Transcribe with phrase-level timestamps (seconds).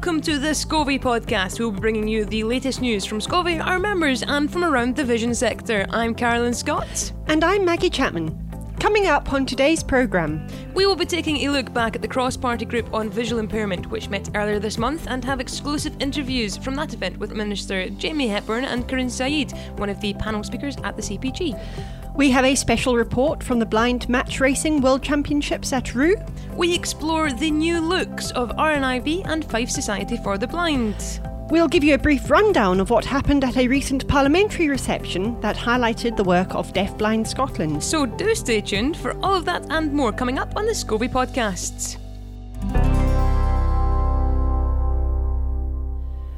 [0.00, 1.58] welcome to the SCOVI podcast.
[1.58, 5.04] We'll be bringing you the latest news from SCOVI, our members, and from around the
[5.04, 5.84] vision sector.
[5.90, 7.12] I'm Carolyn Scott.
[7.26, 8.34] And I'm Maggie Chapman.
[8.80, 12.34] Coming up on today's programme, we will be taking a look back at the cross
[12.34, 16.76] party group on visual impairment, which met earlier this month, and have exclusive interviews from
[16.76, 20.96] that event with Minister Jamie Hepburn and Kirin Saeed, one of the panel speakers at
[20.96, 21.60] the CPG.
[22.20, 26.16] We have a special report from the Blind Match Racing World Championships at Rhu.
[26.54, 31.20] We explore the new looks of RNIB and Fife Society for the Blind.
[31.48, 35.56] We'll give you a brief rundown of what happened at a recent parliamentary reception that
[35.56, 37.82] highlighted the work of Deafblind Scotland.
[37.82, 41.08] So do stay tuned for all of that and more coming up on the SCOVI
[41.08, 41.96] podcasts.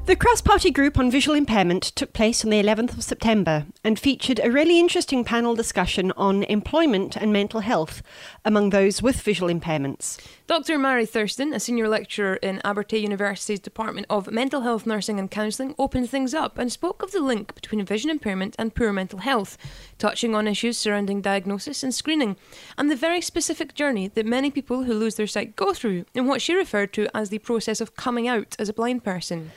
[0.05, 3.97] The cross party group on visual impairment took place on the 11th of September and
[3.97, 8.03] featured a really interesting panel discussion on employment and mental health
[8.45, 10.21] among those with visual impairments.
[10.49, 10.77] Dr.
[10.77, 15.73] Mary Thurston, a senior lecturer in Abertay University's Department of Mental Health Nursing and Counselling,
[15.79, 19.57] opened things up and spoke of the link between vision impairment and poor mental health,
[19.99, 22.37] touching on issues surrounding diagnosis and screening,
[22.77, 26.27] and the very specific journey that many people who lose their sight go through in
[26.27, 29.53] what she referred to as the process of coming out as a blind person.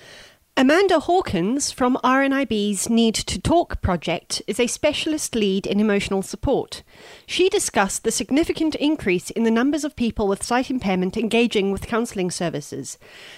[0.58, 6.82] Amanda Hawkins from RNIB's Need to Talk project is a specialist lead in emotional support.
[7.26, 11.88] She discussed the significant increase in the numbers of people with sight impairment engaging with
[11.88, 12.98] counselling services.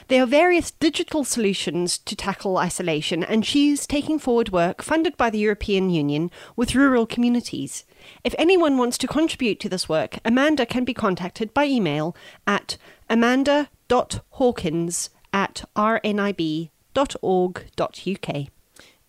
[0.10, 5.32] There are various digital solutions to tackle isolation, and she's taking forward work funded by
[5.32, 7.84] the European Union with rural communities.
[8.24, 12.16] If anyone wants to contribute to this work, Amanda can be contacted by email
[12.46, 12.78] at
[13.10, 18.48] amanda.hawkins at rnib.com www.ecc.org.uk.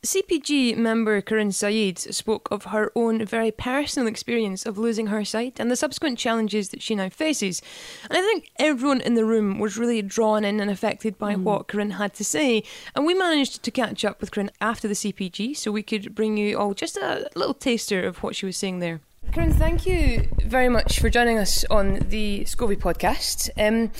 [0.00, 5.58] CPG member Kirin Saeed spoke of her own very personal experience of losing her sight
[5.58, 7.61] and the subsequent challenges that she now faces.
[8.09, 11.42] And I think everyone in the room was really drawn in and affected by mm.
[11.42, 12.62] what Kirin had to say.
[12.94, 16.37] And we managed to catch up with Kirin after the CPG so we could bring
[16.37, 19.00] you all just a little taster of what she was saying there.
[19.33, 23.50] Kirin, thank you very much for joining us on the SCOVI podcast.
[23.59, 23.93] Um,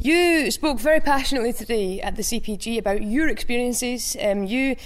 [0.00, 4.16] you spoke very passionately today at the CPG about your experiences.
[4.22, 4.76] Um, you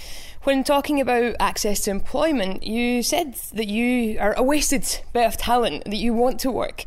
[0.43, 5.37] when talking about access to employment, you said that you are a wasted bit of
[5.37, 6.85] talent, that you want to work.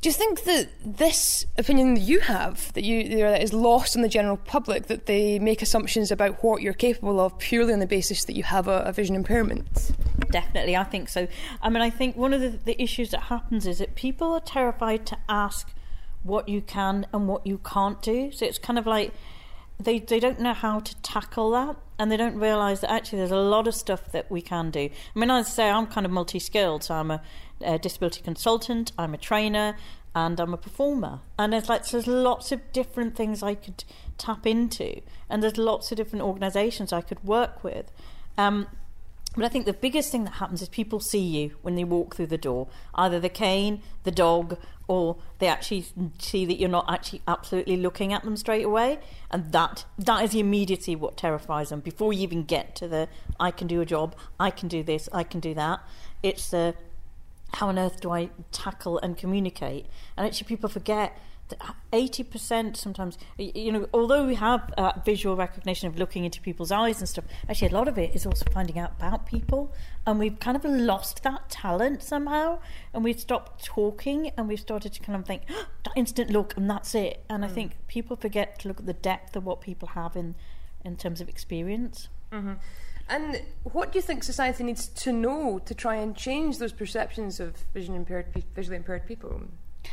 [0.00, 4.02] Do you think that this opinion that you have, that you that is lost on
[4.02, 7.86] the general public, that they make assumptions about what you're capable of purely on the
[7.86, 9.92] basis that you have a, a vision impairment?
[10.30, 11.28] Definitely, I think so.
[11.60, 14.40] I mean, I think one of the, the issues that happens is that people are
[14.40, 15.68] terrified to ask
[16.22, 18.32] what you can and what you can't do.
[18.32, 19.12] So it's kind of like
[19.78, 23.30] they they don't know how to tackle that and they don't realize that actually there's
[23.30, 24.80] a lot of stuff that we can do.
[24.80, 27.22] I mean as i say i'm kind of multi-skilled so i'm a,
[27.60, 29.76] a disability consultant i'm a trainer
[30.14, 31.20] and i'm a performer.
[31.38, 33.84] And there's like there's lots of different things i could
[34.16, 37.90] tap into and there's lots of different organizations i could work with.
[38.36, 38.66] Um,
[39.36, 42.14] but I think the biggest thing that happens is people see you when they walk
[42.14, 45.84] through the door, either the cane, the dog, or they actually
[46.18, 48.98] see that you're not actually absolutely looking at them straight away.
[49.30, 51.80] And that that is the immediacy what terrifies them.
[51.80, 53.08] Before you even get to the
[53.38, 55.80] i can do a job i can do this i can do that
[56.22, 56.74] it's the
[57.54, 59.86] how on earth do i tackle and communicate?
[60.16, 61.16] And actually people forget
[61.92, 67.00] 80% sometimes, you know, although we have uh, visual recognition of looking into people's eyes
[67.00, 69.72] and stuff, actually a lot of it is also finding out about people.
[70.06, 72.60] And we've kind of lost that talent somehow.
[72.92, 76.56] And we've stopped talking and we've started to kind of think, oh, that instant look
[76.56, 77.24] and that's it.
[77.28, 77.46] And mm.
[77.46, 80.34] I think people forget to look at the depth of what people have in,
[80.84, 82.08] in terms of experience.
[82.32, 82.54] Mm-hmm.
[83.08, 87.38] And what do you think society needs to know to try and change those perceptions
[87.38, 89.42] of vision impaired, visually impaired people?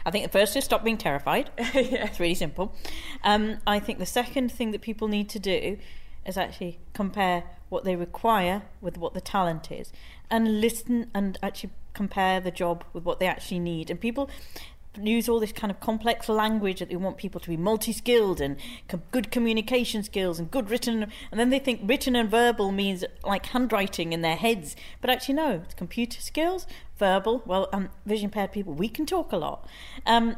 [0.06, 1.50] I think the first is stop being terrified.
[1.58, 2.06] yeah.
[2.06, 2.76] It's really simple.
[3.24, 5.78] Um, I think the second thing that people need to do
[6.26, 9.92] is actually compare what they require with what the talent is
[10.30, 13.90] and listen and actually compare the job with what they actually need.
[13.90, 14.30] And people
[14.98, 18.58] use all this kind of complex language that they want people to be multi-skilled and
[19.12, 23.48] good communication skills and good written and then they think written and verbal means like
[23.48, 24.76] handwriting in their heads.
[25.00, 26.68] But actually no it's computer skills
[26.98, 29.66] verbal well um, vision impaired people we can talk a lot.
[30.06, 30.36] Um,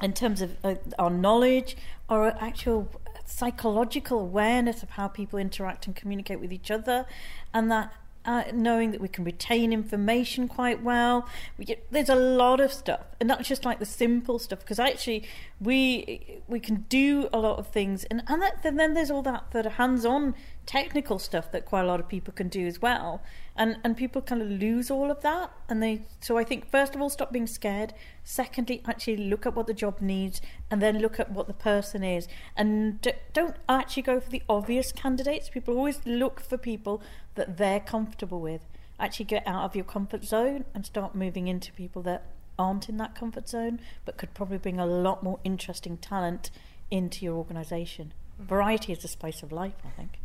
[0.00, 1.76] in terms of uh, our knowledge
[2.08, 2.90] our actual
[3.26, 7.06] psychological awareness of how people interact and communicate with each other
[7.52, 7.92] and that
[8.24, 11.28] uh, knowing that we can retain information quite well.
[11.58, 14.78] We get, there's a lot of stuff, and not just like the simple stuff, because
[14.78, 15.24] actually
[15.60, 19.22] we we can do a lot of things, and and, that, and then there's all
[19.22, 20.34] that that hands-on
[20.64, 23.22] technical stuff that quite a lot of people can do as well,
[23.56, 26.94] and and people kind of lose all of that, and they so I think first
[26.94, 27.92] of all stop being scared.
[28.24, 30.40] Secondly, actually look at what the job needs,
[30.70, 34.92] and then look at what the person is, and don't actually go for the obvious
[34.92, 35.48] candidates.
[35.48, 37.02] People always look for people
[37.34, 38.62] that they're comfortable with.
[38.98, 42.24] Actually, get out of your comfort zone and start moving into people that
[42.58, 46.50] aren't in that comfort zone, but could probably bring a lot more interesting talent
[46.90, 48.12] into your organisation.
[48.40, 48.46] Mm.
[48.46, 50.18] Variety is the spice of life, I think.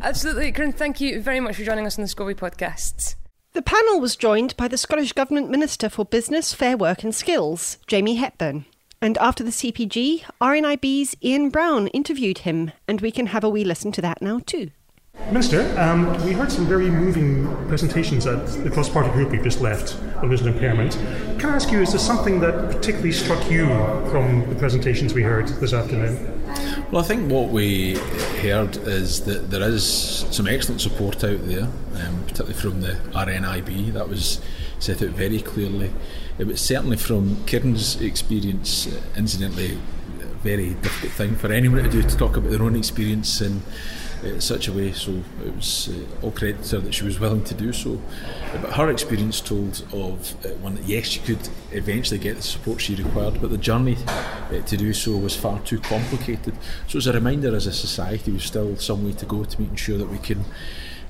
[0.00, 0.52] Absolutely.
[0.52, 3.14] Kirin, thank you very much for joining us on the SCOVI podcast.
[3.52, 7.78] The panel was joined by the Scottish Government Minister for Business, Fair Work and Skills,
[7.86, 8.66] Jamie Hepburn.
[9.00, 13.64] And after the CPG, RNIB's Ian Brown interviewed him, and we can have a wee
[13.64, 14.70] listen to that now too.
[15.26, 19.94] Minister, um, we heard some very moving presentations at the cross-party group we've just left
[20.22, 20.92] on visual impairment.
[21.38, 23.66] Can I ask you, is there something that particularly struck you
[24.10, 26.16] from the presentations we heard this afternoon?
[26.90, 27.96] Well, I think what we
[28.40, 31.64] heard is that there is some excellent support out there,
[31.96, 33.92] um, particularly from the RNIB.
[33.92, 34.40] That was
[34.78, 35.92] set out very clearly.
[36.38, 39.78] It was certainly from Kirin's experience, uh, incidentally,
[40.22, 43.60] a very difficult thing for anyone to do to talk about their own experience in
[44.24, 44.92] uh, such a way.
[44.92, 48.00] So it was uh, all credit to her that she was willing to do so.
[48.52, 52.80] But her experience told of uh, one that yes, she could eventually get the support
[52.80, 53.96] she required, but the journey
[54.50, 56.54] uh, to do so was far too complicated.
[56.86, 59.76] So as a reminder, as a society, we've still some way to go to making
[59.76, 60.44] sure that we can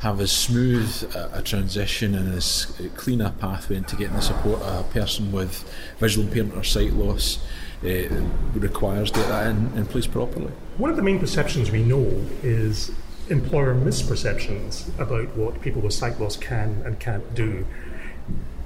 [0.01, 4.61] have as smooth a, a, transition and as clean a pathway into getting the support
[4.63, 5.69] a person with
[5.99, 7.41] visual impairment or sight loss
[7.85, 8.09] uh,
[8.55, 10.53] requires to get that in, in place properly.
[10.79, 12.93] One of the main perceptions we know is
[13.29, 17.67] employer misperceptions about what people with sight loss can and can't do.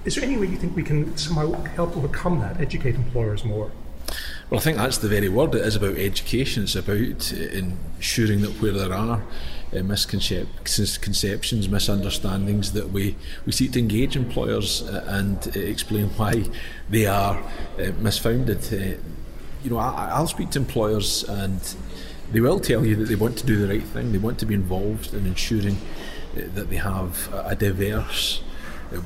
[0.05, 3.73] Is there any way you think we can somehow help overcome that, educate employers more?
[4.51, 5.55] Well, I think that's the very word.
[5.55, 6.65] It is about education.
[6.65, 9.23] It's about ensuring that where there are
[9.75, 13.17] uh, misconceptions, misunderstandings, that we,
[13.47, 16.45] we seek to engage employers uh, and uh, explain why
[16.91, 19.01] they are uh, misfounded.
[19.63, 21.61] Uh, you know, I, I'll speak to employers and
[22.33, 24.13] they will tell you that they want to do the right thing.
[24.13, 25.77] They want to be involved in ensuring
[26.37, 28.43] uh, that they have a diverse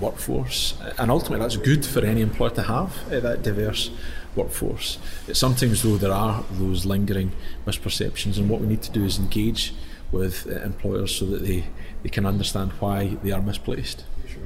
[0.01, 3.91] workforce, and ultimately that's good for any employer to have that diverse
[4.35, 4.99] workforce.
[5.33, 7.33] Sometimes, though, there are those lingering
[7.67, 9.75] misperceptions, and what we need to do is engage
[10.11, 11.67] with uh, employers so that they,
[12.03, 14.05] they can understand why they are misplaced.
[14.29, 14.43] Sure.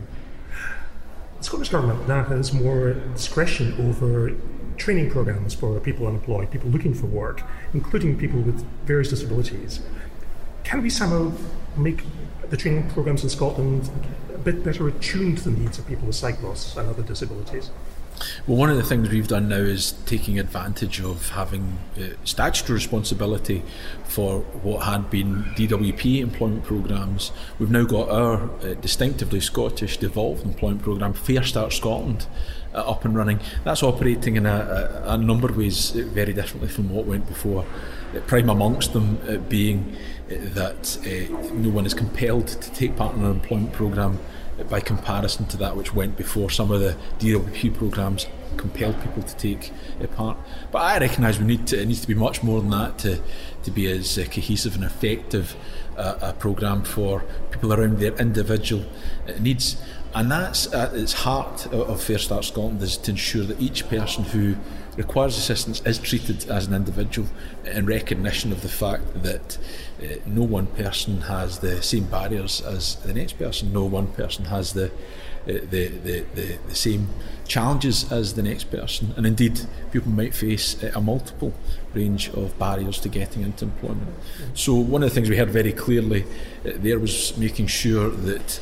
[1.38, 4.36] The Scottish Government now has more discretion over
[4.80, 7.42] training programs for people unemployed, people looking for work,
[7.74, 9.80] including people with various disabilities.
[10.64, 11.32] Can we somehow
[11.76, 12.02] make
[12.48, 13.90] the training programs in Scotland
[14.34, 17.70] a bit better attuned to the needs of people with sight loss and other disabilities?
[18.46, 22.74] Well, one of the things we've done now is taking advantage of having uh, statutory
[22.74, 23.62] responsibility
[24.04, 27.32] for what had been DWP employment programmes.
[27.58, 32.26] We've now got our uh, distinctively Scottish devolved employment programme, Fair Start Scotland,
[32.74, 33.40] uh, up and running.
[33.64, 37.26] That's operating in a, a, a, number of ways uh, very differently from what went
[37.26, 37.64] before.
[38.14, 39.96] Uh, prime amongst them uh, being
[40.28, 40.96] that
[41.54, 44.18] no one is compelled to take part in an employment programme
[44.68, 48.26] by comparison to that which went before some of the DWP programmes
[48.56, 49.72] compelled people to take
[50.02, 50.36] uh, part.
[50.70, 53.22] But I recognise we need to, it needs to be much more than that to,
[53.64, 55.56] to be as uh, cohesive and effective
[55.96, 58.84] uh, a programme for people around their individual
[59.28, 59.80] uh, needs.
[60.14, 64.24] And that's at its heart of Fair Start Scotland is to ensure that each person
[64.24, 64.56] who
[64.96, 67.28] requires assistance is treated as an individual
[67.64, 69.56] in recognition of the fact that
[70.02, 73.72] uh, no one person has the same barriers as the next person.
[73.72, 74.90] No one person has the
[75.48, 77.08] uh, the, the, the, the, same
[77.48, 79.14] challenges as the next person.
[79.16, 79.58] And indeed,
[79.90, 81.54] people might face a multiple
[81.94, 84.14] range of barriers to getting into employment.
[84.52, 86.26] So, one of the things we heard very clearly
[86.62, 88.60] there was making sure that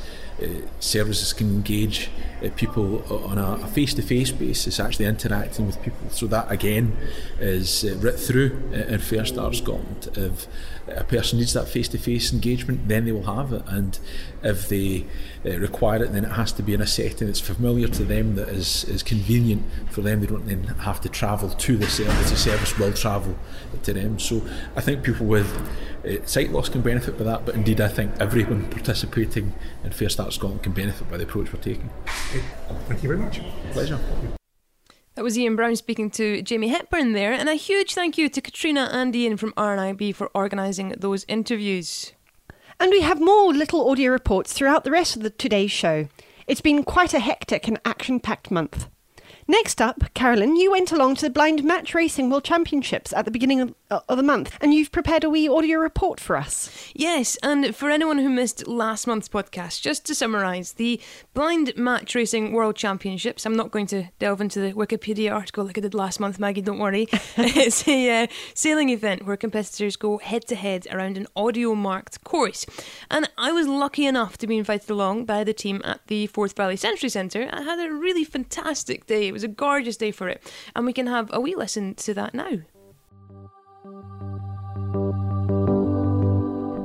[0.80, 2.10] services can engage
[2.44, 6.08] uh, people on a face to face basis, actually interacting with people.
[6.10, 6.96] So, that again
[7.40, 10.08] is uh, writ through in Fair Start Scotland.
[10.14, 10.46] If
[10.90, 13.62] a person needs that face to face engagement, then they will have it.
[13.66, 13.98] And
[14.42, 15.06] if they
[15.44, 18.34] uh, require it, then it has to be in a setting that's familiar to them,
[18.36, 20.20] that is, is convenient for them.
[20.20, 22.30] They don't then have to travel to the service.
[22.30, 23.36] The service will travel
[23.82, 24.18] to them.
[24.18, 24.42] So
[24.76, 25.48] I think people with
[26.04, 29.52] uh, sight loss can benefit by that, but indeed I think everyone participating
[29.84, 31.90] in Fair Start Scotland can benefit by the approach we're taking.
[32.88, 33.40] Thank you very much.
[33.72, 33.98] Pleasure.
[35.18, 38.40] That was Ian Brown speaking to Jamie Hepburn there, and a huge thank you to
[38.40, 42.12] Katrina and Ian from RNIB for organising those interviews.
[42.78, 46.06] And we have more little audio reports throughout the rest of the, today's show.
[46.46, 48.86] It's been quite a hectic and action packed month.
[49.50, 53.30] Next up, Carolyn, you went along to the Blind Match Racing World Championships at the
[53.30, 56.92] beginning of, uh, of the month, and you've prepared a wee audio report for us.
[56.94, 61.00] Yes, and for anyone who missed last month's podcast, just to summarise, the
[61.32, 65.78] Blind Match Racing World Championships, I'm not going to delve into the Wikipedia article like
[65.78, 67.08] I did last month, Maggie, don't worry.
[67.38, 72.22] it's a uh, sailing event where competitors go head to head around an audio marked
[72.22, 72.66] course.
[73.10, 76.54] And I was lucky enough to be invited along by the team at the Forth
[76.54, 77.48] Valley Sensory Centre.
[77.50, 79.37] I had a really fantastic day.
[79.38, 80.42] Was a gorgeous day for it,
[80.74, 82.58] and we can have a wee listen to that now.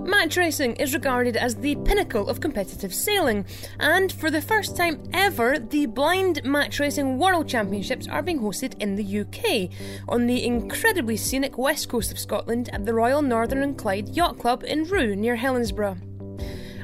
[0.07, 3.47] Match racing is regarded as the pinnacle of competitive sailing,
[3.79, 8.79] and for the first time ever, the Blind Match Racing World Championships are being hosted
[8.79, 9.75] in the UK,
[10.07, 14.37] on the incredibly scenic west coast of Scotland at the Royal Northern and Clyde Yacht
[14.37, 15.97] Club in Rhu near Helensburgh.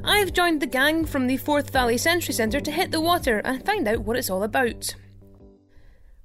[0.03, 3.63] I've joined the gang from the Forth Valley Sensory Centre to hit the water and
[3.63, 4.95] find out what it's all about.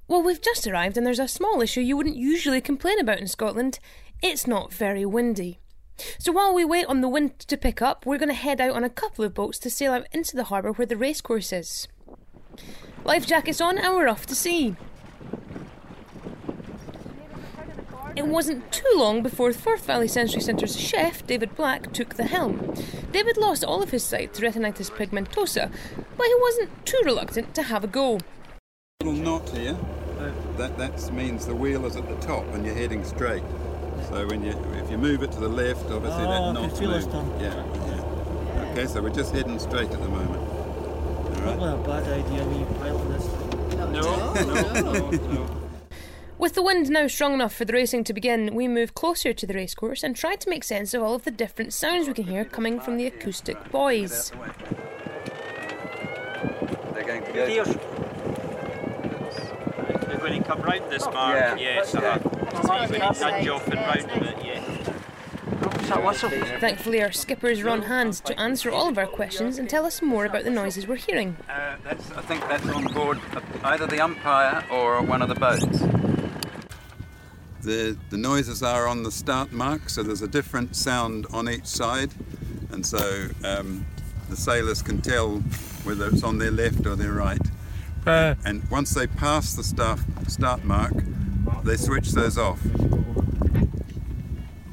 [0.06, 3.26] Well, we've just arrived and there's a small issue you wouldn't usually complain about in
[3.26, 3.78] Scotland.
[4.22, 5.60] It's not very windy.
[6.18, 8.72] So while we wait on the wind to pick up, we're going to head out
[8.72, 11.88] on a couple of boats to sail out into the harbour where the racecourse is.
[13.04, 14.76] Life jackets on and we're off to sea.
[18.14, 22.74] It wasn't too long before Forth Valley Sensory Centre's chef, David Black, took the helm.
[23.10, 25.72] David lost all of his sight to retinitis pigmentosa,
[26.16, 28.20] but he wasn't too reluctant to have a go.
[29.02, 29.76] Little knot here.
[30.56, 33.42] That that means the wheel is at the top and you're heading straight.
[34.08, 36.68] So when you if you move it to the left, obviously Oh, that I knot
[36.70, 37.16] can feel it's moves.
[37.16, 37.40] done.
[37.40, 37.54] Yeah,
[38.54, 38.70] yeah.
[38.70, 40.40] Okay, so we're just heading straight at the moment.
[40.40, 41.74] All Not right.
[41.74, 43.26] a bad idea when you pilot this.
[45.34, 45.48] No.
[46.38, 49.46] With the wind now strong enough for the racing to begin, we move closer to
[49.46, 52.24] the racecourse and try to make sense of all of the different sounds we can
[52.24, 54.30] hear coming from the acoustic buoys.
[56.94, 57.76] They're going to Deers.
[60.24, 61.54] They're going to come round this mark, Yeah.
[61.56, 61.90] yes.
[61.90, 64.60] So you're going nudge off and round a bit, yeah.
[66.60, 70.00] Thankfully, our skippers are on hand to answer all of our questions and tell us
[70.00, 71.36] more about the noises we're hearing.
[71.46, 73.20] Uh, that's, I think that's on board
[73.64, 75.80] either the umpire or one of the boats.
[77.60, 81.66] The, the noises are on the start mark, so there's a different sound on each
[81.66, 82.12] side,
[82.72, 83.84] and so um,
[84.30, 85.40] the sailors can tell
[85.84, 87.46] whether it's on their left or their right.
[88.06, 90.92] And once they pass the start, start mark,
[91.62, 92.60] they switch those off.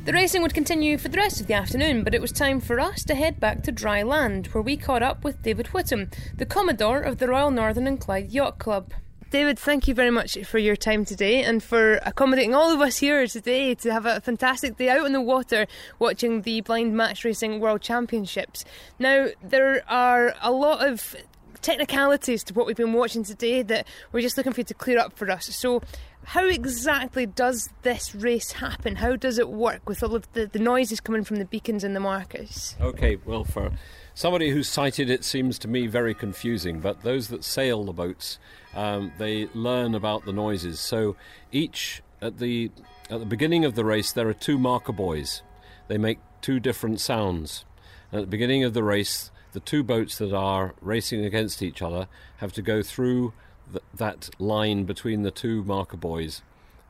[0.03, 2.79] The racing would continue for the rest of the afternoon, but it was time for
[2.79, 6.45] us to head back to dry land, where we caught up with David Whittam, the
[6.45, 8.93] Commodore of the Royal Northern and Clyde Yacht Club.
[9.29, 12.97] David, thank you very much for your time today and for accommodating all of us
[12.97, 15.67] here today to have a fantastic day out on the water
[15.99, 18.65] watching the Blind Match Racing World Championships.
[18.99, 21.15] Now, there are a lot of
[21.61, 24.99] technicalities to what we've been watching today that we're just looking for you to clear
[24.99, 25.45] up for us.
[25.55, 25.81] So,
[26.23, 28.97] how exactly does this race happen?
[28.97, 31.95] How does it work with all of the, the noises coming from the beacons and
[31.95, 32.75] the markers?
[32.79, 33.71] Okay, well, for
[34.13, 36.79] somebody who's sighted, it seems to me very confusing.
[36.79, 38.37] But those that sail the boats,
[38.75, 40.79] um, they learn about the noises.
[40.79, 41.15] So
[41.51, 42.71] each at the
[43.09, 45.41] at the beginning of the race, there are two marker buoys.
[45.87, 47.65] They make two different sounds.
[48.11, 51.81] And at the beginning of the race, the two boats that are racing against each
[51.81, 53.33] other have to go through
[53.71, 56.41] th- that line between the two marker buoys,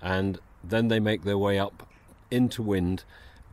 [0.01, 1.87] and then they make their way up
[2.29, 3.03] into wind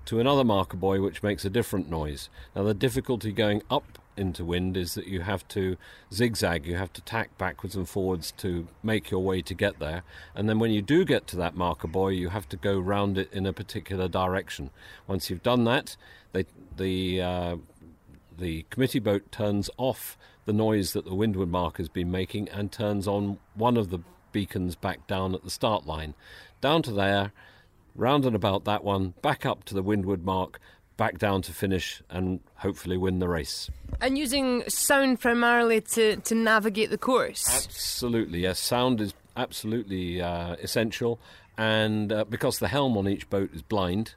[0.04, 2.30] to another marker buoy which makes a different noise.
[2.54, 5.76] Now, the difficulty going up into wind is that you have to
[6.12, 10.02] zigzag, you have to tack backwards and forwards to make your way to get there.
[10.34, 13.16] And then when you do get to that marker buoy, you have to go round
[13.16, 14.70] it in a particular direction.
[15.06, 15.96] Once you've done that,
[16.32, 16.46] they,
[16.76, 17.56] the uh,
[18.38, 20.16] the committee boat turns off
[20.46, 23.98] the noise that the windward mark has been making and turns on one of the
[24.32, 26.14] beacons back down at the start line.
[26.60, 27.32] Down to there,
[27.94, 30.60] round and about that one, back up to the windward mark,
[30.96, 33.70] back down to finish and hopefully win the race.
[34.00, 37.46] And using sound primarily to, to navigate the course.
[37.64, 38.58] Absolutely, yes.
[38.58, 41.20] Sound is absolutely uh, essential,
[41.56, 44.14] and uh, because the helm on each boat is blind,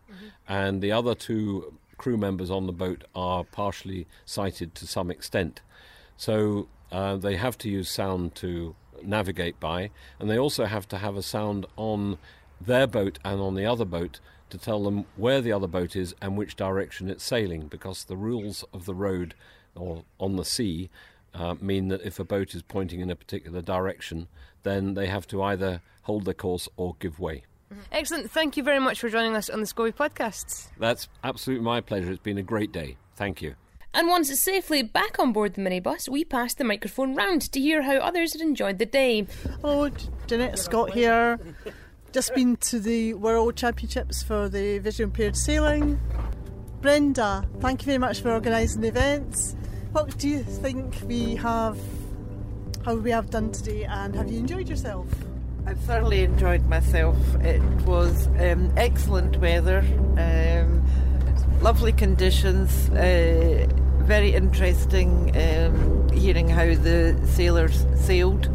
[0.48, 5.62] and the other two crew members on the boat are partially sighted to some extent,
[6.18, 10.98] so uh, they have to use sound to navigate by, and they also have to
[10.98, 12.18] have a sound on
[12.60, 16.16] their boat and on the other boat to tell them where the other boat is
[16.20, 19.36] and which direction it's sailing, because the rules of the road
[19.76, 20.90] or on the sea
[21.36, 24.28] uh, mean that if a boat is pointing in a particular direction,
[24.64, 27.44] then they have to either hold their course or give way.
[27.72, 27.82] Mm-hmm.
[27.92, 28.32] Excellent.
[28.32, 30.68] Thank you very much for joining us on the SCOVI podcasts.
[30.78, 32.12] That's absolutely my pleasure.
[32.12, 32.98] It's been a great day.
[33.16, 33.56] Thank you.
[33.94, 37.82] And once safely back on board the minibus, we passed the microphone round to hear
[37.82, 39.28] how others had enjoyed the day.
[39.62, 39.90] Hello,
[40.28, 41.40] Jeanette Scott here.
[42.14, 46.00] Just been to the World Championships for the visually impaired sailing.
[46.82, 49.56] Brenda, thank you very much for organising the events.
[49.92, 51.78] What do you think we have,
[52.86, 55.08] how we have done today, and have you enjoyed yourself?
[55.66, 57.18] I've thoroughly enjoyed myself.
[57.42, 59.80] It was um, excellent weather,
[60.18, 60.84] um,
[61.62, 63.68] lovely conditions, uh,
[64.00, 68.48] very interesting um, hearing how the sailors sailed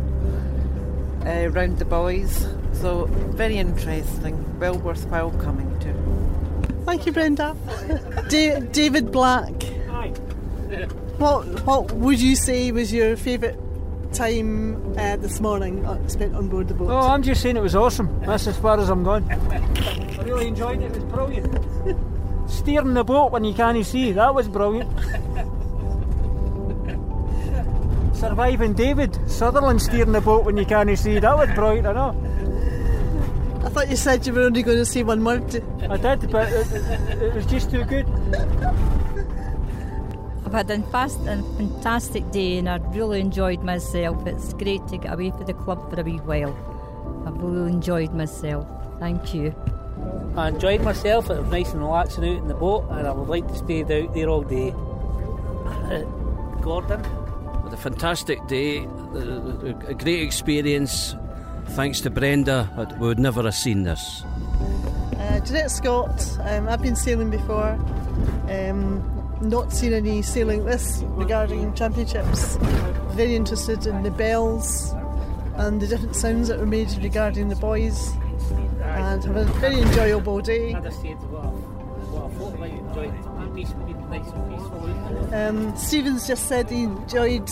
[1.24, 2.48] uh, round the buoys.
[2.72, 5.94] So, very interesting, well worthwhile coming to.
[6.84, 7.56] Thank you, Brenda.
[8.28, 9.54] Da- David Black.
[9.88, 10.08] Hi.
[11.18, 13.56] What What would you say was your favourite
[14.16, 16.90] time uh, this morning uh, spent on board the boat?
[16.90, 18.20] Oh, I'm just saying it was awesome.
[18.20, 19.30] That's as far as I'm going.
[19.30, 20.86] I really enjoyed it.
[20.86, 22.50] It was brilliant.
[22.50, 24.90] Steering the boat when you can't see, that was brilliant.
[28.16, 33.62] Surviving David Sutherland steering the boat when you can't see, that was brilliant, I know.
[33.64, 35.62] I thought you said you were only going to say one word.
[35.90, 38.06] I did, but it, it, it was just too good.
[40.56, 44.26] I've had a fast and fantastic day and I've really enjoyed myself.
[44.26, 46.56] It's great to get away from the club for a wee while.
[47.26, 48.66] I've really enjoyed myself.
[48.98, 49.54] Thank you.
[50.34, 51.28] I enjoyed myself.
[51.28, 53.82] It was nice and relaxing out in the boat, and I would like to stay
[53.82, 54.70] out there all day.
[54.70, 56.00] Uh,
[56.62, 57.02] Gordon?
[57.62, 61.14] With a fantastic day, a great experience.
[61.72, 64.22] Thanks to Brenda, we would never have seen this.
[65.18, 67.78] Uh, Jeanette Scott, um, I've been sailing before.
[68.48, 72.56] Um, not seen any sailing like this regarding championships.
[73.10, 74.94] Very interested in the bells
[75.56, 78.12] and the different sounds that were made regarding the buoys
[78.82, 80.74] And have a very enjoyable day.
[85.32, 87.50] Um, Stephen's just said he enjoyed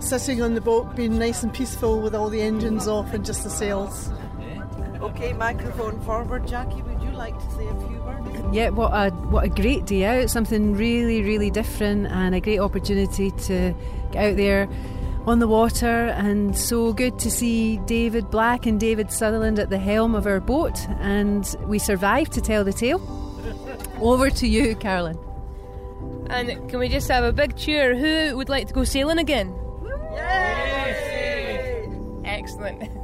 [0.00, 3.44] sitting on the boat, being nice and peaceful with all the engines off and just
[3.44, 4.10] the sails.
[5.00, 6.46] Okay, microphone forward.
[6.46, 7.99] Jackie, would you like to say a few words?
[8.52, 10.28] Yeah, what a what a great day out!
[10.28, 13.74] Something really, really different, and a great opportunity to
[14.10, 14.68] get out there
[15.26, 16.06] on the water.
[16.08, 20.40] And so good to see David Black and David Sutherland at the helm of our
[20.40, 23.00] boat, and we survived to tell the tale.
[24.00, 25.18] Over to you, Carolyn.
[26.28, 27.94] And can we just have a big cheer?
[27.96, 29.54] Who would like to go sailing again?
[32.24, 32.99] Excellent.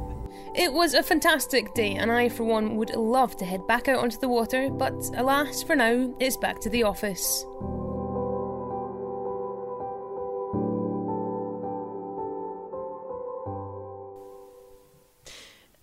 [0.57, 3.99] It was a fantastic day, and I, for one, would love to head back out
[3.99, 7.45] onto the water, but alas, for now, it's back to the office.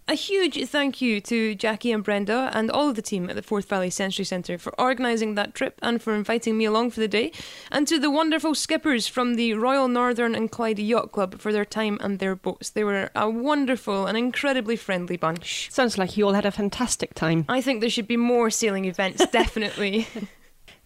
[0.07, 3.43] A huge thank you to Jackie and Brenda and all of the team at the
[3.43, 7.09] Forth Valley Sensory Centre for organising that trip and for inviting me along for the
[7.09, 7.33] day,
[7.73, 11.65] and to the wonderful skippers from the Royal Northern and Clyde Yacht Club for their
[11.65, 12.69] time and their boats.
[12.69, 15.71] They were a wonderful and incredibly friendly bunch.
[15.73, 17.47] Sounds like you all had a fantastic time.
[17.49, 20.07] I think there should be more sailing events, definitely.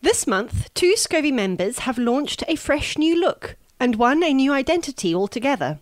[0.01, 4.53] This month, two SCOVI members have launched a fresh new look and won a new
[4.53, 5.81] identity altogether.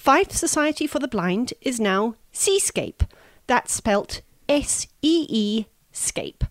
[0.00, 3.04] Fife Society for the Blind is now Seescape.
[3.46, 6.42] That's spelt S E E Scape.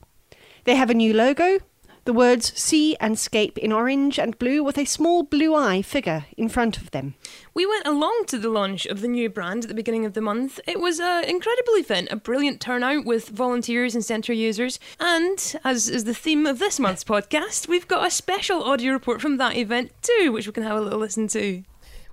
[0.65, 1.57] They have a new logo,
[2.05, 6.25] the words see and scape in orange and blue with a small blue eye figure
[6.37, 7.15] in front of them.
[7.55, 10.21] We went along to the launch of the new brand at the beginning of the
[10.21, 10.59] month.
[10.67, 14.79] It was an incredible event, a brilliant turnout with volunteers and centre users.
[14.99, 19.21] And, as is the theme of this month's podcast, we've got a special audio report
[19.21, 21.63] from that event too, which we can have a little listen to.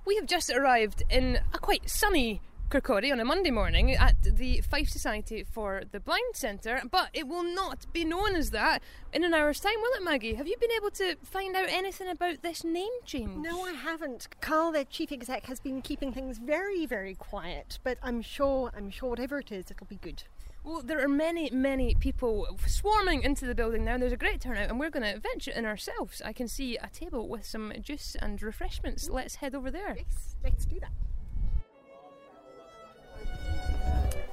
[0.07, 2.39] We have just arrived in a quite sunny
[2.69, 7.27] Kirkcaldy on a Monday morning at the Fife Society for the Blind Centre, but it
[7.27, 10.35] will not be known as that in an hour's time, will it, Maggie?
[10.35, 13.35] Have you been able to find out anything about this name change?
[13.35, 14.29] No, I haven't.
[14.39, 18.89] Carl, the chief exec, has been keeping things very, very quiet, but I'm sure, I'm
[18.89, 20.23] sure whatever it is, it'll be good.
[20.67, 23.93] Well, there are many, many people swarming into the building now.
[23.93, 26.21] And there's a great turnout, and we're going to venture in ourselves.
[26.25, 29.09] I can see a table with some juice and refreshments.
[29.09, 29.95] Let's head over there.
[29.95, 30.91] Yes, let's do that.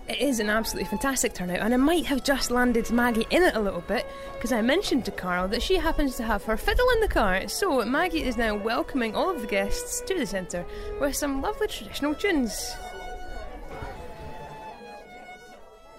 [0.09, 3.55] It is an absolutely fantastic turnout, and I might have just landed Maggie in it
[3.55, 6.89] a little bit because I mentioned to Carl that she happens to have her fiddle
[6.95, 7.47] in the car.
[7.47, 10.67] So Maggie is now welcoming all of the guests to the centre
[11.01, 12.75] with some lovely traditional tunes.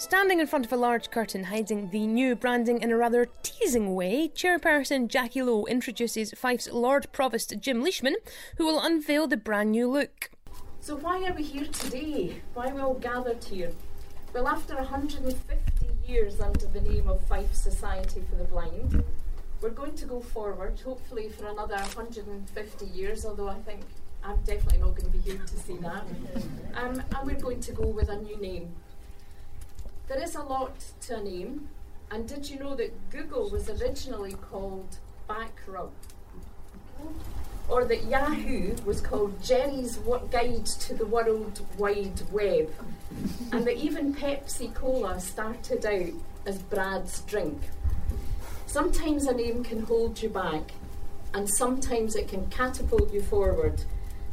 [0.06, 3.96] Standing in front of a large curtain hiding the new branding in a rather teasing
[3.96, 8.18] way, chairperson Jackie Lowe introduces Fife's Lord Provost Jim Leishman,
[8.58, 10.30] who will unveil the brand new look.
[10.80, 12.40] So, why are we here today?
[12.54, 13.72] Why are we all gathered here?
[14.32, 15.42] Well, after 150
[16.08, 19.04] years under the name of Fife Society for the Blind,
[19.60, 23.82] we're going to go forward, hopefully for another 150 years, although I think
[24.24, 26.04] I'm definitely not going to be here to see that.
[26.76, 28.72] Um, and we're going to go with a new name.
[30.08, 31.70] There is a lot to a name,
[32.12, 35.90] and did you know that Google was originally called Backrub?
[37.68, 39.98] Or that Yahoo was called Jerry's
[40.30, 42.72] Guide to the World Wide Web?
[43.52, 46.14] And that even Pepsi Cola started out
[46.46, 47.60] as Brad's drink.
[48.68, 50.74] Sometimes a name can hold you back,
[51.34, 53.82] and sometimes it can catapult you forward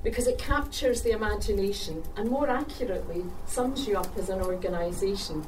[0.03, 5.47] because it captures the imagination and, more accurately, sums you up as an organisation.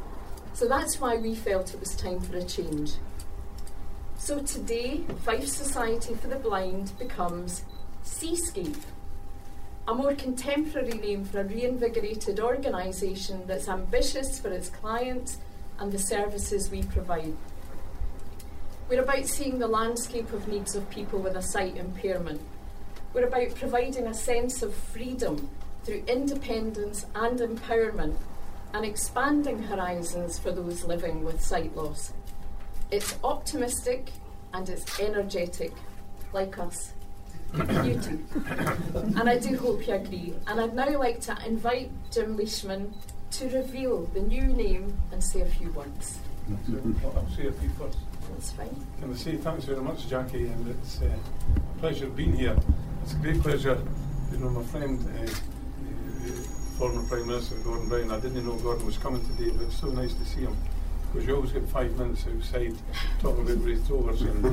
[0.54, 2.92] So that's why we felt it was time for a change.
[4.16, 7.64] So today, Fife Society for the Blind becomes
[8.04, 8.76] Seescape,
[9.88, 15.38] a more contemporary name for a reinvigorated organisation that's ambitious for its clients
[15.80, 17.36] and the services we provide.
[18.88, 22.40] We're about seeing the landscape of needs of people with a sight impairment.
[23.12, 25.50] We're about providing a sense of freedom
[25.82, 28.14] through independence and empowerment
[28.74, 32.12] and expanding horizons for those living with sight loss.
[32.90, 34.10] It's optimistic
[34.52, 35.72] and it's energetic,
[36.32, 36.92] like us.
[37.54, 38.24] you too.
[38.94, 40.34] And I do hope you agree.
[40.48, 42.92] And I'd now like to invite Jim Leishman
[43.32, 46.18] to reveal the new name and say a few words.
[47.04, 47.98] I'll say a few first.
[48.30, 48.86] That's fine.
[49.00, 52.56] Can I say thanks very much, Jackie, and it's uh, a pleasure being here.
[53.02, 53.78] It's a great pleasure,
[54.32, 55.34] you know, my friend, uh, uh,
[56.78, 58.10] former Prime Minister Gordon Brown.
[58.10, 60.56] I didn't know Gordon was coming today, but it's so nice to see him.
[61.12, 62.74] Because you always get five minutes outside
[63.20, 64.22] talking about Raith Rovers.
[64.24, 64.44] And,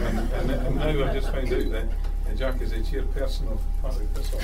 [0.00, 3.60] and, and, and, now I've just found out that uh, Jack is a chairperson of
[3.82, 4.40] Partick Thistle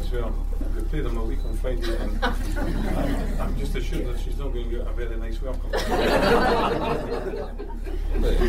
[0.00, 0.32] as well.
[0.76, 4.52] We play them a week on Friday, and I'm, I'm just assured that she's not
[4.52, 5.70] going to get a very nice welcome.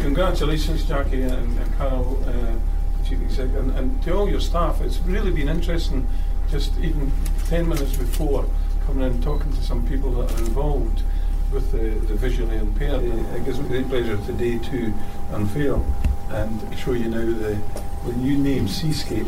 [0.02, 4.82] Congratulations, Jackie and, and Carol, uh, Chief Executive, and to all your staff.
[4.82, 6.08] It's really been interesting,
[6.52, 7.12] just even
[7.48, 8.46] 10 minutes before,
[8.86, 11.04] coming in and talking to some people that are involved
[11.52, 13.04] with the, the visually impaired.
[13.04, 14.94] It gives me great pleasure today to
[15.32, 15.86] unveil
[16.30, 17.60] and show you now the,
[18.06, 19.28] the new name, Seescape.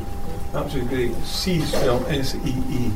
[0.53, 1.23] Absolutely great.
[1.23, 2.91] C spelled S-E-E.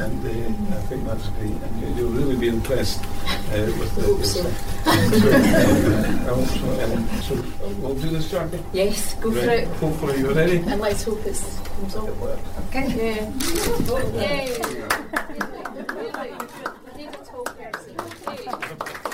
[0.00, 1.50] And uh, I think that's great.
[1.50, 4.24] And you'll really be impressed uh, with the.
[4.32, 4.40] so.
[4.86, 7.34] uh, also, um, so
[7.80, 8.62] we'll do this, Jackie?
[8.72, 9.66] Yes, go for it.
[9.68, 10.58] Hopefully you're ready.
[10.58, 11.42] And let's hope it
[11.80, 12.08] comes off.
[12.68, 12.86] Okay.
[12.96, 13.32] Yeah.
[14.20, 14.58] Yay.
[16.96, 17.94] Need a tall person.
[18.28, 19.08] Yay.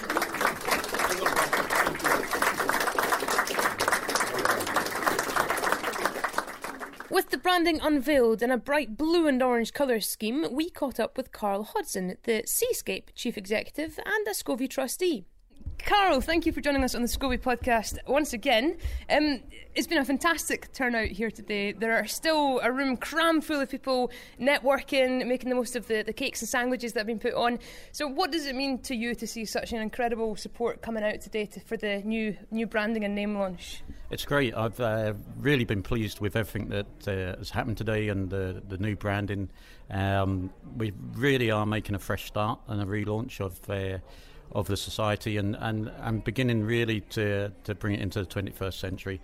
[7.11, 11.17] With the branding unveiled in a bright blue and orange colour scheme, we caught up
[11.17, 15.25] with Carl Hodson, the Seescape Chief Executive and a SCOVI trustee.
[15.85, 18.79] Carl, thank you for joining us on the SCOVI podcast once again.
[19.11, 19.43] Um,
[19.75, 21.73] it's been a fantastic turnout here today.
[21.73, 26.01] There are still a room crammed full of people networking, making the most of the,
[26.01, 27.59] the cakes and sandwiches that have been put on.
[27.93, 31.21] So, what does it mean to you to see such an incredible support coming out
[31.21, 33.83] today to, for the new new branding and name launch?
[34.11, 34.55] It's great.
[34.55, 38.79] I've uh, really been pleased with everything that uh, has happened today and the, the
[38.79, 39.51] new branding.
[39.91, 43.99] Um, we really are making a fresh start and a relaunch of uh,
[44.53, 48.75] of the society and, and, and beginning really to, to bring it into the 21st
[48.75, 49.21] century.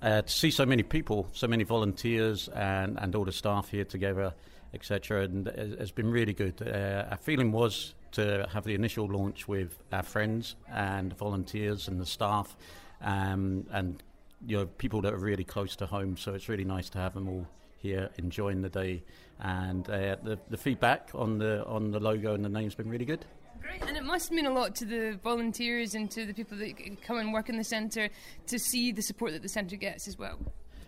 [0.00, 3.84] Uh, to see so many people, so many volunteers and, and all the staff here
[3.84, 4.32] together,
[4.72, 5.46] etc., and
[5.78, 6.62] has been really good.
[6.62, 12.00] Uh, our feeling was to have the initial launch with our friends and volunteers and
[12.00, 12.56] the staff,
[13.02, 14.02] um, and
[14.46, 16.16] you know people that are really close to home.
[16.16, 17.46] So it's really nice to have them all
[17.78, 19.02] here enjoying the day,
[19.40, 23.04] and uh, the the feedback on the on the logo and the name's been really
[23.04, 23.24] good.
[23.60, 27.02] Great, and it must mean a lot to the volunteers and to the people that
[27.02, 28.08] come and work in the centre
[28.46, 30.38] to see the support that the centre gets as well.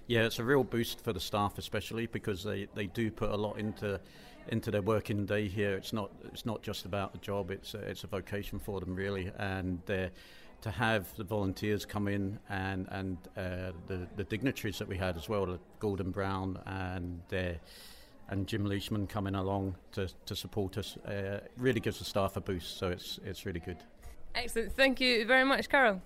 [0.06, 3.37] Yeah, it's a real boost for the staff, especially because they, they do put a
[3.37, 4.00] lot into
[4.48, 5.74] into their working day here.
[5.76, 8.94] It's not it's not just about the job; it's a, it's a vocation for them
[8.94, 10.09] really, and uh,
[10.62, 15.16] to have the volunteers come in and and uh, the the dignitaries that we had
[15.16, 17.22] as well, Gordon Brown and.
[17.33, 17.59] Uh,
[18.31, 22.40] and Jim Leishman coming along to, to support us uh, really gives the staff a
[22.40, 23.79] boost, so it's it's really good.
[24.35, 26.01] Excellent, thank you very much, Carol.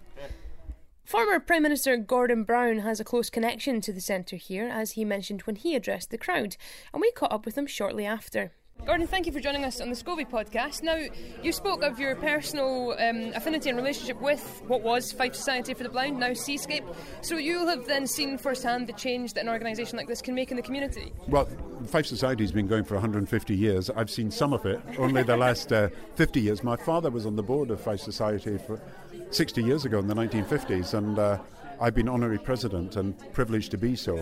[1.04, 5.04] Former Prime Minister Gordon Brown has a close connection to the centre here, as he
[5.04, 6.56] mentioned when he addressed the crowd,
[6.92, 8.52] and we caught up with him shortly after.
[8.86, 10.82] Gordon, thank you for joining us on the SCOVI podcast.
[10.82, 11.00] Now,
[11.42, 15.84] you spoke of your personal um, affinity and relationship with what was Fife Society for
[15.84, 16.84] the Blind, now Seescape.
[17.22, 20.50] So you'll have then seen firsthand the change that an organisation like this can make
[20.50, 21.14] in the community.
[21.28, 21.48] Well,
[21.86, 23.88] Fife Society's been going for 150 years.
[23.88, 26.62] I've seen some of it, only the last uh, 50 years.
[26.62, 28.78] My father was on the board of Fife Society for
[29.30, 31.38] 60 years ago in the 1950s, and uh,
[31.84, 34.16] I've been honorary president and privileged to be so.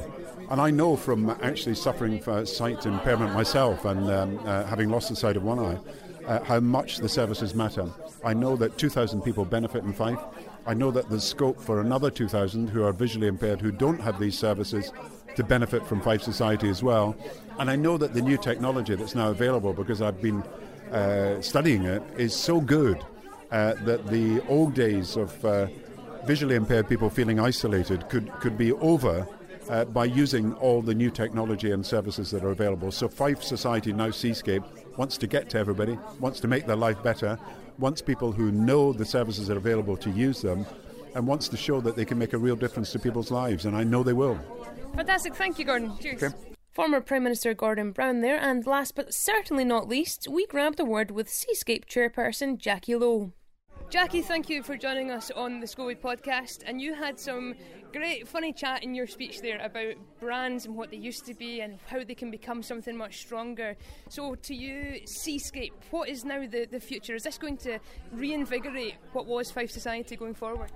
[0.51, 5.11] And I know from actually suffering for sight impairment myself and um, uh, having lost
[5.11, 5.79] the sight of one eye
[6.27, 7.88] uh, how much the services matter.
[8.25, 10.18] I know that 2,000 people benefit in Fife.
[10.66, 14.18] I know that there's scope for another 2,000 who are visually impaired who don't have
[14.18, 14.92] these services
[15.37, 17.14] to benefit from Fife Society as well.
[17.61, 20.42] And I know that the new technology that's now available, because I've been
[20.90, 23.05] uh, studying it, is so good
[23.53, 25.68] uh, that the old days of uh,
[26.26, 29.26] visually impaired people feeling isolated could, could be over
[29.68, 32.90] uh, by using all the new technology and services that are available.
[32.90, 34.64] So Fife Society, now Seescape,
[34.96, 37.38] wants to get to everybody, wants to make their life better,
[37.78, 40.66] wants people who know the services that are available to use them,
[41.14, 43.76] and wants to show that they can make a real difference to people's lives, and
[43.76, 44.38] I know they will.
[44.94, 45.35] Fantastic.
[45.35, 45.96] Thank you, Gordon.
[46.00, 46.22] Cheers.
[46.22, 46.35] Okay.
[46.70, 50.85] Former Prime Minister Gordon Brown there, and last but certainly not least, we grabbed a
[50.85, 53.32] word with Seescape chairperson Jackie Lowe.
[53.92, 56.62] Jackie, thank you for joining us on the SCOVI podcast.
[56.64, 57.55] And you had some
[57.92, 61.61] great, funny chat in your speech there about brands and what they used to be
[61.61, 63.76] and how they can become something much stronger.
[64.09, 67.14] So, to you, Seescape, what is now the, the future?
[67.14, 67.81] Is this going to
[68.12, 70.72] reinvigorate what was Fife Society going forward?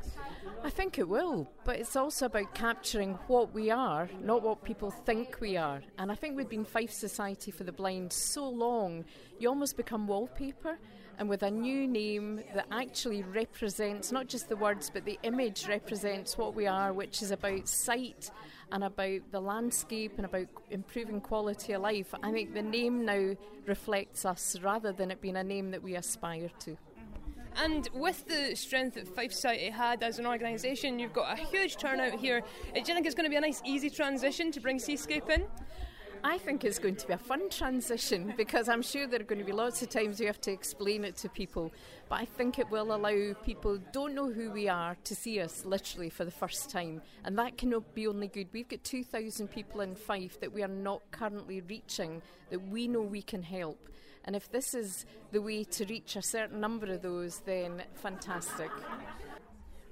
[0.63, 4.91] I think it will, but it's also about capturing what we are, not what people
[4.91, 5.81] think we are.
[5.97, 9.07] And I think we've been Fife Society for the Blind so long,
[9.39, 10.77] you almost become wallpaper
[11.19, 15.67] and with a new name that actually represents not just the words but the image
[15.69, 18.31] represents what we are, which is about sight
[18.73, 22.15] and about the landscape and about improving quality of life.
[22.23, 23.35] I think the name now
[23.67, 26.77] reflects us rather than it being a name that we aspire to.
[27.57, 31.77] And with the strength that Fife Society had as an organisation, you've got a huge
[31.77, 32.43] turnout here.
[32.71, 35.31] Uh, do you think it's going to be a nice, easy transition to bring Seescape
[35.31, 35.47] in?
[36.27, 39.39] I think it's going to be a fun transition because I'm sure there are going
[39.39, 41.73] to be lots of times you have to explain it to people.
[42.09, 45.39] But I think it will allow people who don't know who we are to see
[45.41, 47.01] us literally for the first time.
[47.25, 48.49] And that can be only good.
[48.53, 53.03] We've got 2,000 people in Fife that we are not currently reaching that we know
[53.03, 53.89] we can help.
[54.25, 58.73] And if this is the way to reach a certain number of those, then fantastic.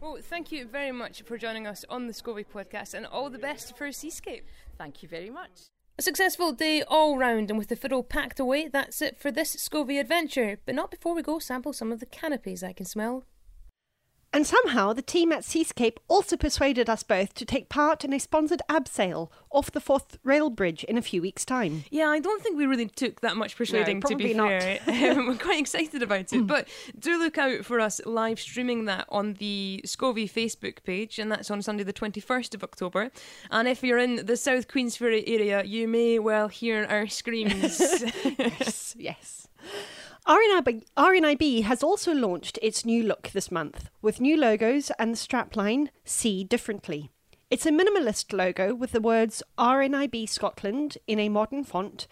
[0.01, 3.38] Well, thank you very much for joining us on the SCOVI podcast and all the
[3.38, 4.49] best for Seescape.
[4.77, 5.73] Thank you very much.
[5.96, 9.54] A successful day all round, and with the fiddle packed away, that's it for this
[9.54, 10.59] SCOVI adventure.
[10.66, 13.26] But not before we go sample some of the canopies I can smell.
[14.35, 18.18] And somehow the team at Seescape also persuaded us both to take part in a
[18.18, 21.85] sponsored abseil off the Forth Rail Bridge in a few weeks' time.
[21.88, 24.62] Yeah, I don't think we really took that much persuading, No, to be probably not.
[24.62, 25.12] fair.
[25.12, 26.49] Um, we're quite excited about it.
[26.49, 26.66] But
[26.99, 31.49] do look out for us live streaming that on the SCOVI Facebook page, and that's
[31.49, 33.12] on Sunday, the 21st of October.
[33.53, 37.79] And if you're in the South Queensferry area, you may well hear our screams.
[38.38, 39.49] yes, yes.
[40.26, 45.18] RNIB, RNIB has also launched its new look this month with new logos and the
[45.18, 47.10] strapline See Differently.
[47.50, 52.06] It's a minimalist logo with the words RNIB Scotland in a modern font,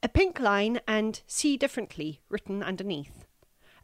[0.00, 3.25] a pink line, and See Differently written underneath.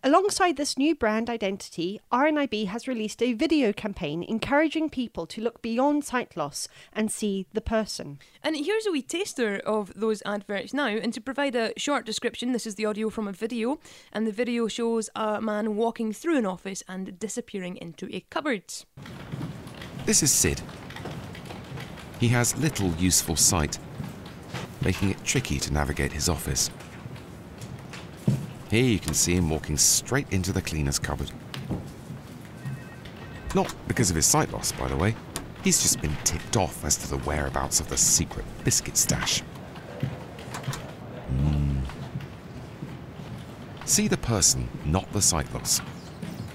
[0.04, 5.62] Alongside this new brand identity, RNIB has released a video campaign encouraging people to look
[5.62, 8.18] beyond sight loss and see the person.
[8.42, 10.88] And here's a wee taster of those adverts now.
[10.88, 13.78] And to provide a short description, this is the audio from a video.
[14.12, 18.64] And the video shows a man walking through an office and disappearing into a cupboard.
[20.04, 20.60] This is Sid.
[22.18, 23.78] He has little useful sight,
[24.84, 26.70] making it tricky to navigate his office.
[28.72, 31.30] Here you can see him walking straight into the cleaner's cupboard.
[33.54, 35.14] Not because of his sight loss, by the way.
[35.62, 39.42] He's just been tipped off as to the whereabouts of the secret biscuit stash.
[41.34, 41.82] Mm.
[43.84, 45.82] See the person, not the sight loss.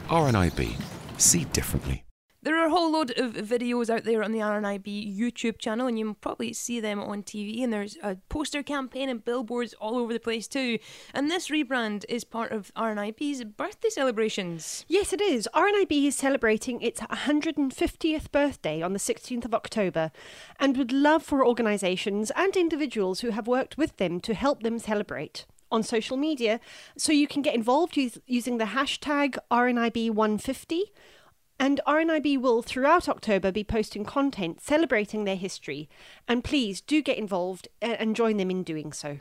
[0.07, 0.73] RNIB.
[1.19, 2.06] See differently.
[2.47, 5.99] There are a whole load of videos out there on the RNIB YouTube channel, and
[5.99, 7.61] you probably see them on TV.
[7.61, 10.79] And there's a poster campaign and billboards all over the place too.
[11.13, 14.85] And this rebrand is part of RNIB's birthday celebrations.
[14.87, 15.49] Yes, it is.
[15.53, 20.13] RNIB is celebrating its 150th birthday on the 16th of October
[20.57, 24.79] and would love for organisations and individuals who have worked with them to help them
[24.79, 26.61] celebrate on social media.
[26.95, 30.83] So you can get involved using the hashtag RNIB150.
[31.59, 35.89] And RNIB will throughout October be posting content celebrating their history.
[36.27, 39.17] And please do get involved uh, and join them in doing so.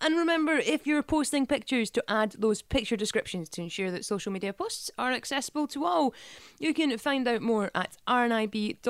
[0.00, 4.32] And remember, if you're posting pictures, to add those picture descriptions to ensure that social
[4.32, 6.14] media posts are accessible to all.
[6.58, 8.84] You can find out more at rnib.org.uk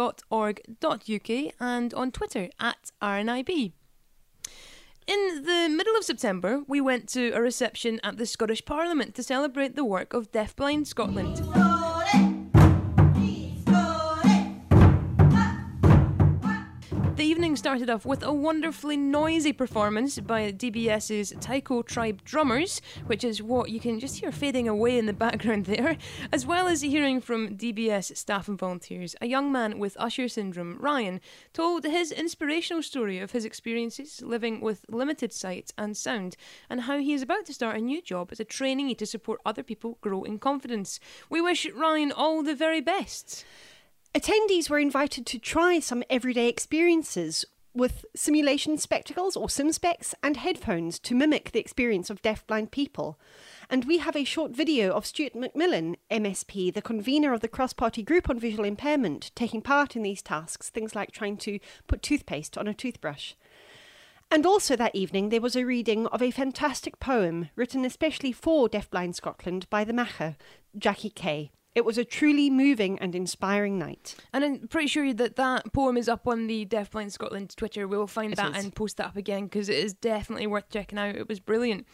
[1.61, 3.73] and on Twitter at rnib.
[5.07, 9.23] In the middle of September, we went to a reception at the Scottish Parliament to
[9.23, 11.60] celebrate the work of Deafblind Scotland.
[17.21, 23.43] Evening started off with a wonderfully noisy performance by DBS's Taiko Tribe Drummers, which is
[23.43, 25.99] what you can just hear fading away in the background there,
[26.33, 29.15] as well as hearing from DBS staff and volunteers.
[29.21, 31.21] A young man with Usher syndrome, Ryan,
[31.53, 36.37] told his inspirational story of his experiences living with limited sight and sound,
[36.71, 39.41] and how he is about to start a new job as a trainee to support
[39.45, 40.99] other people grow in confidence.
[41.29, 43.45] We wish Ryan all the very best.
[44.13, 50.99] Attendees were invited to try some everyday experiences with simulation spectacles or SimSpecs and headphones
[50.99, 53.21] to mimic the experience of deafblind people.
[53.71, 57.73] And we have a short video of Stuart McMillan, MSP, the convener of the cross
[57.73, 62.03] party group on visual impairment, taking part in these tasks, things like trying to put
[62.03, 63.35] toothpaste on a toothbrush.
[64.29, 68.69] And also that evening, there was a reading of a fantastic poem written especially for
[68.69, 70.37] Deafblind Scotland by the Makar,
[70.77, 71.53] Jackie Kay.
[71.75, 74.17] It was a truly moving and inspiring night.
[74.33, 77.87] And I'm pretty sure that that poem is up on the Deafblind Scotland Twitter.
[77.87, 78.65] We'll find It that is.
[78.65, 81.15] and post that up again because it is definitely worth checking out.
[81.15, 81.87] It was brilliant.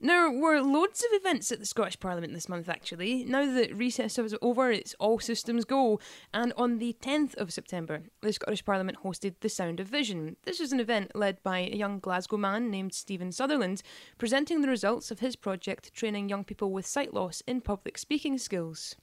[0.00, 3.24] There were loads of events at the Scottish Parliament this month, actually.
[3.24, 6.00] Now that recess is over, it's all systems go.
[6.34, 10.36] And on the 10th of September, the Scottish Parliament hosted The Sound of Vision.
[10.44, 13.82] This was an event led by a young Glasgow man named Stephen Sutherland,
[14.18, 18.38] presenting the results of his project training young people with sight loss in public speaking
[18.38, 18.96] skills.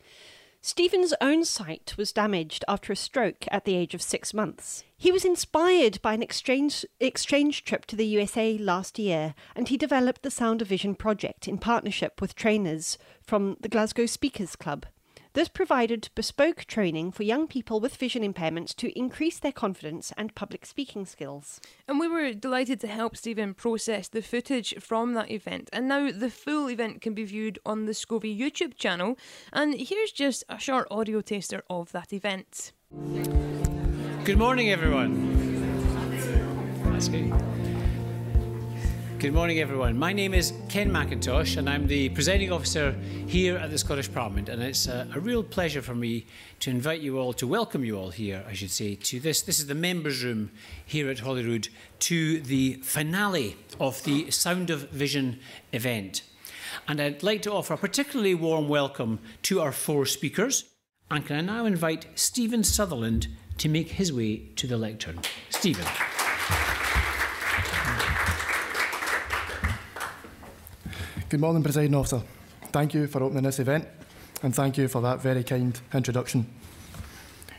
[0.65, 4.85] Stephen's own sight was damaged after a stroke at the age of six months.
[4.95, 9.75] He was inspired by an exchange, exchange trip to the USA last year, and he
[9.75, 14.85] developed the Sound of Vision project in partnership with trainers from the Glasgow Speakers Club.
[15.33, 20.35] This provided bespoke training for young people with vision impairments to increase their confidence and
[20.35, 21.59] public speaking skills.
[21.87, 25.71] And we were delighted to help Stephen process the footage from that event.
[25.73, 29.17] And now the full event can be viewed on the SCOVI YouTube channel.
[29.51, 32.71] And here's just a short audio taster of that event.
[34.25, 36.11] Good morning, everyone.
[36.83, 37.33] That's good.
[39.23, 39.97] Good morning, everyone.
[39.97, 42.91] My name is Ken McIntosh, and I'm the presiding officer
[43.25, 44.49] here at the Scottish Parliament.
[44.49, 46.25] And it's a, a real pleasure for me
[46.59, 49.41] to invite you all, to welcome you all here, I should say, to this.
[49.41, 50.51] This is the members' room
[50.85, 55.39] here at Holyrood, to the finale of the Sound of Vision
[55.71, 56.23] event.
[56.85, 60.65] And I'd like to offer a particularly warm welcome to our four speakers.
[61.09, 65.21] And can I now invite Stephen Sutherland to make his way to the lectern?
[65.49, 65.85] Stephen.
[71.33, 72.21] Good morning, Presiding Officer.
[72.71, 73.87] Thank you for opening this event
[74.43, 76.45] and thank you for that very kind introduction.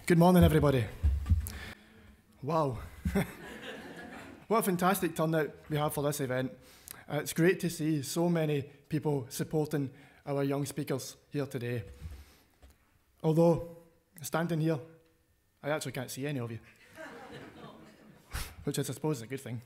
[0.07, 0.85] Good morning, everybody.
[2.41, 2.79] Wow.
[4.47, 6.53] what a fantastic turnout we have for this event.
[7.13, 9.91] Uh, it's great to see so many people supporting
[10.25, 11.83] our young speakers here today.
[13.25, 13.77] Although,
[14.23, 14.79] standing here,
[15.65, 16.61] I actually can't see any of you,
[18.63, 19.61] which I suppose is a good thing.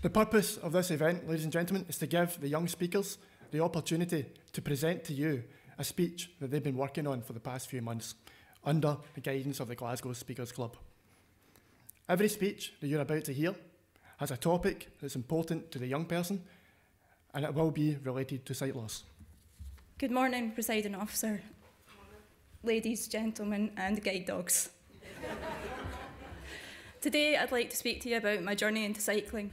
[0.00, 3.18] The purpose of this event, ladies and gentlemen, is to give the young speakers
[3.50, 5.44] the opportunity to present to you
[5.78, 8.14] a speech that they've been working on for the past few months
[8.64, 10.76] under the guidance of the Glasgow Speakers Club.
[12.08, 13.54] Every speech that you're about to hear
[14.18, 16.42] has a topic that's important to the young person
[17.34, 19.04] and it will be related to sight loss.
[19.98, 21.42] Good morning, presiding officer,
[22.62, 24.70] ladies, gentlemen, and guide dogs.
[27.00, 29.50] Today, I'd like to speak to you about my journey into cycling.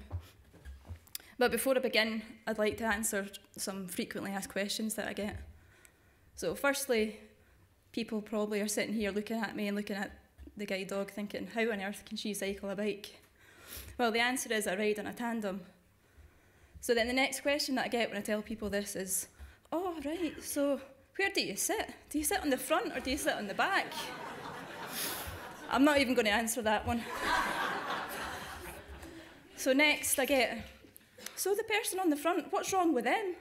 [1.38, 5.38] But before I begin, I'd like to answer some frequently asked questions that I get.
[6.36, 7.20] So, firstly,
[7.92, 10.12] people probably are sitting here looking at me and looking at
[10.58, 13.20] the guide dog thinking, how on earth can she cycle a bike?
[13.98, 15.62] Well, the answer is I ride on a tandem.
[16.82, 19.28] So then the next question that I get when I tell people this is,
[19.72, 20.80] oh, right, so
[21.18, 21.90] where do you sit?
[22.10, 23.92] Do you sit on the front or do you sit on the back?
[25.70, 27.04] I'm not even going to answer that one.
[29.56, 30.66] so next I get,
[31.36, 33.36] so the person on the front, what's wrong with them?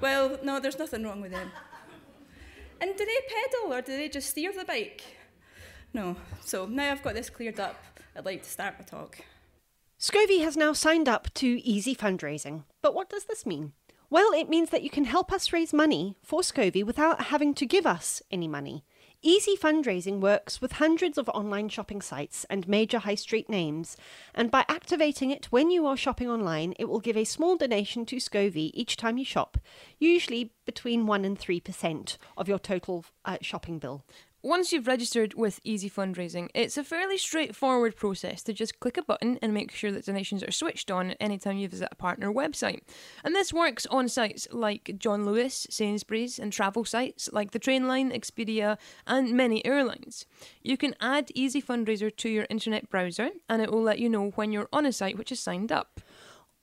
[0.00, 1.50] Well, no, there's nothing wrong with them.
[2.80, 5.02] And do they pedal or do they just steer the bike?
[5.94, 6.16] No.
[6.44, 7.82] So now I've got this cleared up,
[8.14, 9.18] I'd like to start my talk.
[9.98, 12.64] SCOVI has now signed up to Easy Fundraising.
[12.82, 13.72] But what does this mean?
[14.10, 17.66] Well, it means that you can help us raise money for SCOVI without having to
[17.66, 18.84] give us any money.
[19.22, 23.96] Easy Fundraising works with hundreds of online shopping sites and major high street names,
[24.34, 28.04] and by activating it when you are shopping online, it will give a small donation
[28.06, 29.58] to SCOVI each time you shop,
[29.98, 34.04] usually between 1 and 3% of your total uh, shopping bill.
[34.46, 39.02] Once you've registered with Easy Fundraising, it's a fairly straightforward process to just click a
[39.02, 42.82] button and make sure that donations are switched on anytime you visit a partner website.
[43.24, 48.16] And this works on sites like John Lewis, Sainsbury's, and travel sites like the Trainline,
[48.16, 50.26] Expedia, and many airlines.
[50.62, 54.30] You can add Easy Fundraiser to your internet browser, and it will let you know
[54.36, 56.00] when you're on a site which is signed up.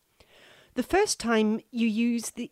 [0.76, 2.52] The first time you use the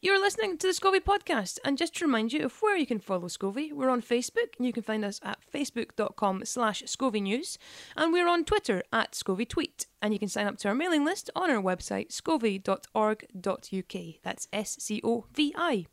[0.04, 2.98] You're listening to the SCOVI podcast, and just to remind you of where you can
[2.98, 7.60] follow SCOVI, we're on Facebook, and you can find us at facebook.com slash SCOVI News,
[7.96, 11.06] and we're on Twitter at SCOVI Tweet, and you can sign up to our mailing
[11.06, 14.16] list on our website, scovi.org.uk.
[14.24, 15.86] That's S-C-O-V-I.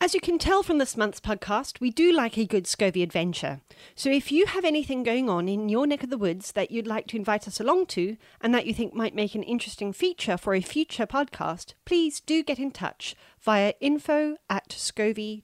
[0.00, 3.60] As you can tell from this month's podcast, we do like a good SCOVI adventure.
[3.96, 6.86] So if you have anything going on in your neck of the woods that you'd
[6.86, 10.36] like to invite us along to and that you think might make an interesting feature
[10.36, 15.42] for a future podcast, please do get in touch via info at scovi.org.uk.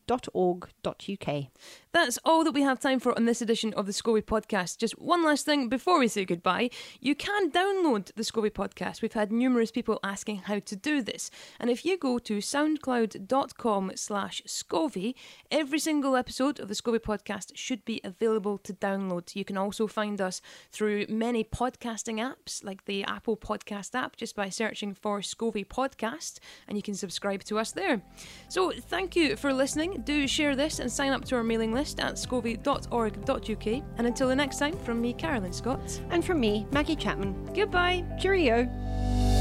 [1.93, 4.79] That's all that we have time for on this edition of the SCOVI podcast.
[4.79, 6.71] Just one last thing before we say goodbye.
[7.01, 9.01] You can download the SCOVI podcast.
[9.01, 11.31] We've had numerous people asking how to do this.
[11.61, 15.15] And if you go to soundcloud.com slash SCOVI,
[15.53, 19.37] every single episode of the SCOVI podcast should be available to download.
[19.37, 20.41] You can also find us
[20.73, 26.41] through many podcasting apps like the Apple Podcast app just by searching for SCOVI Podcast
[26.67, 27.84] and you can subscribe to us there.
[28.49, 30.03] So thank you for listening.
[30.05, 33.67] Do share this and sign up to our mailing list at scovi.org.uk.
[33.99, 36.01] And until the next time, from me, Carolyn Scott.
[36.11, 37.53] And from me, Maggie Chapman.
[37.55, 38.05] Goodbye.
[38.21, 39.34] Cheerio.